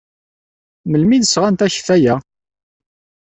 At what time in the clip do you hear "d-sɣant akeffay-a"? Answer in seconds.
1.21-2.15